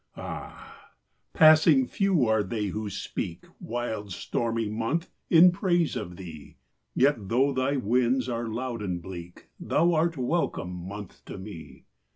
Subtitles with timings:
[0.17, 0.87] Ah,
[1.31, 6.57] passing few are they who speak, Wild, stormy month, in praise of thee;
[6.95, 11.85] Yet, though thy winds are loud and bleak, Thou art welcome month to me.